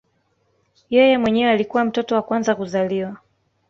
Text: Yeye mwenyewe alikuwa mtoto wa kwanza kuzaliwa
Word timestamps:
Yeye 0.89 1.17
mwenyewe 1.17 1.51
alikuwa 1.51 1.85
mtoto 1.85 2.15
wa 2.15 2.21
kwanza 2.21 2.55
kuzaliwa 2.55 3.17